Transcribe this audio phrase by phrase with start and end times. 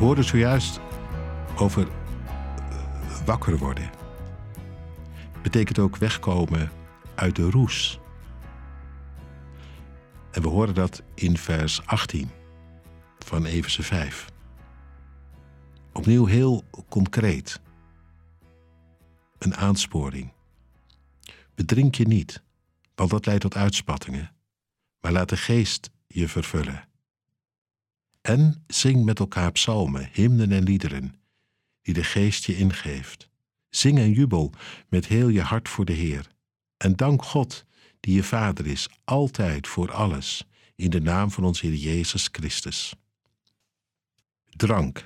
[0.00, 0.80] We hoorden zojuist
[1.56, 3.90] over eh, wakker worden.
[5.42, 6.70] Betekent ook wegkomen
[7.14, 8.00] uit de roes.
[10.30, 12.30] En we horen dat in vers 18
[13.18, 14.26] van Everse 5.
[15.92, 17.60] Opnieuw heel concreet.
[19.38, 20.32] Een aansporing.
[21.54, 22.42] Bedrink je niet,
[22.94, 24.32] want dat leidt tot uitspattingen,
[25.00, 26.89] maar laat de geest je vervullen.
[28.20, 31.14] En zing met elkaar psalmen, hymnen en liederen,
[31.82, 33.28] die de geest je ingeeft.
[33.68, 34.52] Zing en jubel
[34.88, 36.26] met heel je hart voor de Heer.
[36.76, 37.64] En dank God,
[38.00, 40.44] die je Vader is, altijd voor alles,
[40.74, 42.94] in de naam van onze Heer Jezus Christus.
[44.46, 45.04] Drank.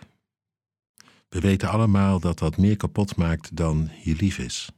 [1.28, 4.68] We weten allemaal dat dat meer kapot maakt dan je lief is.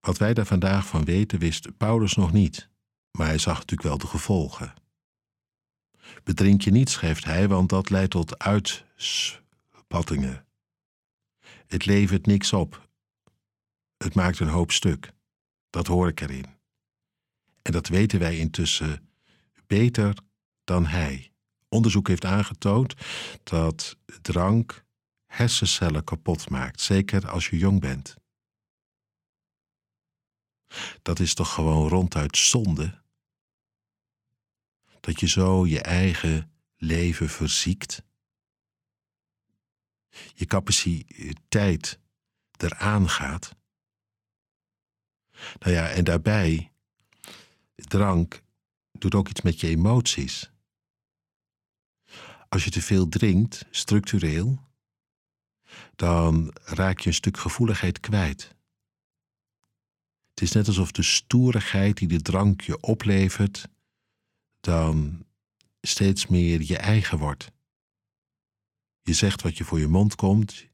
[0.00, 2.68] Wat wij daar vandaag van weten, wist Paulus nog niet,
[3.10, 4.74] maar hij zag natuurlijk wel de gevolgen.
[6.24, 10.46] Bedrink je niet, schrijft hij, want dat leidt tot uitspattingen.
[11.66, 12.88] Het levert niks op.
[13.96, 15.12] Het maakt een hoop stuk.
[15.70, 16.46] Dat hoor ik erin.
[17.62, 19.10] En dat weten wij intussen
[19.66, 20.16] beter
[20.64, 21.30] dan hij.
[21.68, 22.94] Onderzoek heeft aangetoond
[23.42, 24.84] dat drank
[25.26, 28.16] hersencellen kapot maakt, zeker als je jong bent.
[31.02, 33.04] Dat is toch gewoon ronduit zonde?
[35.06, 38.02] Dat je zo je eigen leven verziekt?
[40.34, 41.98] Je capaciteit
[42.56, 43.56] eraan gaat?
[45.58, 46.72] Nou ja, en daarbij,
[47.74, 48.42] drank
[48.92, 50.50] doet ook iets met je emoties.
[52.48, 54.68] Als je te veel drinkt, structureel,
[55.96, 58.54] dan raak je een stuk gevoeligheid kwijt.
[60.30, 63.68] Het is net alsof de stoerigheid die de drank je oplevert,
[64.66, 65.26] dan
[65.80, 67.52] steeds meer je eigen wordt.
[69.02, 70.66] Je zegt wat je voor je mond komt.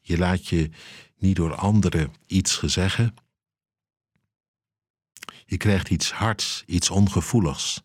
[0.00, 0.70] Je laat je
[1.16, 3.14] niet door anderen iets gezeggen.
[5.44, 7.82] Je krijgt iets hards, iets ongevoeligs.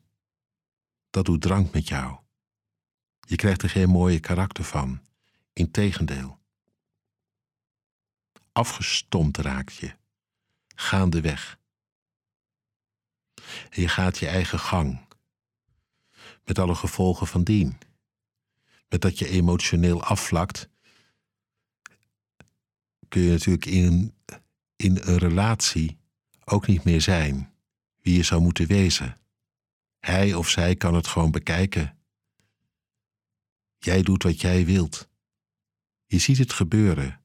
[1.09, 2.19] Dat doet drank met jou.
[3.19, 5.01] Je krijgt er geen mooie karakter van.
[5.53, 6.39] Integendeel.
[8.51, 9.95] Afgestompt raakt je.
[10.75, 11.59] Gaandeweg.
[13.69, 15.05] Je gaat je eigen gang.
[16.45, 17.77] Met alle gevolgen van dien.
[18.89, 20.69] Met dat je emotioneel afvlakt,
[23.07, 24.15] kun je natuurlijk in,
[24.75, 25.97] in een relatie
[26.45, 27.53] ook niet meer zijn
[28.01, 29.17] wie je zou moeten wezen.
[29.99, 31.97] Hij of zij kan het gewoon bekijken.
[33.77, 35.09] Jij doet wat jij wilt.
[36.05, 37.21] Je ziet het gebeuren.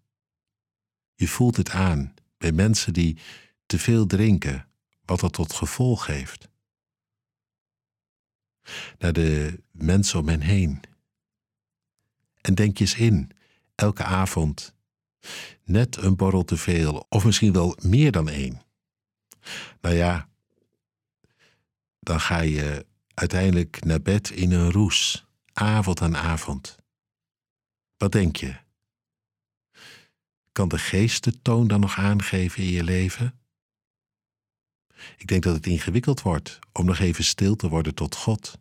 [1.14, 3.18] Je voelt het aan bij mensen die
[3.66, 4.68] te veel drinken,
[5.12, 6.48] wat dat tot gevolg heeft.
[8.98, 10.80] Naar de mensen om hen heen.
[12.40, 13.30] En denk eens in,
[13.74, 14.74] elke avond,
[15.64, 18.62] net een borrel te veel, of misschien wel meer dan één.
[19.80, 20.28] Nou ja,
[22.00, 26.76] dan ga je uiteindelijk naar bed in een roes, avond aan avond.
[27.96, 28.56] Wat denk je?
[30.52, 33.41] Kan de geest de toon dan nog aangeven in je leven?
[35.16, 38.58] Ik denk dat het ingewikkeld wordt om nog even stil te worden tot God,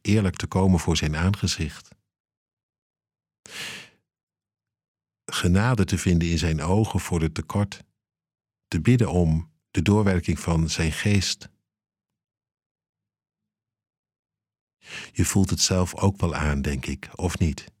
[0.00, 1.88] eerlijk te komen voor zijn aangezicht.
[5.24, 7.84] Genade te vinden in zijn ogen voor het tekort,
[8.68, 11.48] te bidden om de doorwerking van zijn geest.
[15.12, 17.72] Je voelt het zelf ook wel aan, denk ik, of niet?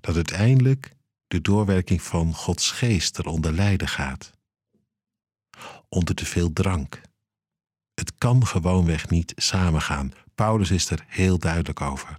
[0.00, 4.37] Dat uiteindelijk de doorwerking van Gods geest eronder lijden gaat.
[5.88, 7.00] Onder te veel drank.
[7.94, 10.12] Het kan gewoonweg niet samengaan.
[10.34, 12.18] Paulus is er heel duidelijk over.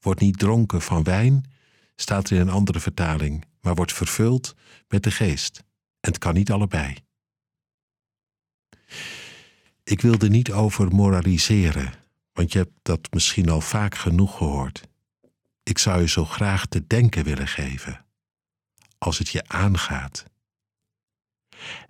[0.00, 1.50] Wordt niet dronken van wijn,
[1.96, 4.54] staat er in een andere vertaling, maar wordt vervuld
[4.88, 5.58] met de geest.
[6.00, 6.96] En het kan niet allebei.
[9.84, 11.92] Ik wilde niet over moraliseren,
[12.32, 14.88] want je hebt dat misschien al vaak genoeg gehoord.
[15.62, 18.04] Ik zou je zo graag te denken willen geven,
[18.98, 20.24] als het je aangaat.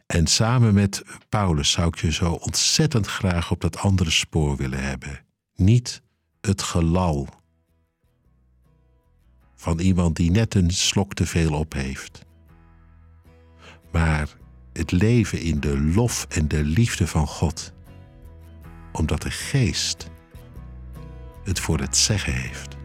[0.06, 4.82] En samen met Paulus zou ik je zo ontzettend graag op dat andere spoor willen
[4.82, 5.24] hebben.
[5.54, 6.02] Niet
[6.40, 7.28] het gelal
[9.56, 12.24] van iemand die net een slok te veel op heeft.
[13.92, 14.28] Maar
[14.72, 17.72] het leven in de lof en de liefde van God,
[18.92, 20.10] omdat de geest
[21.44, 22.76] het voor het zeggen heeft.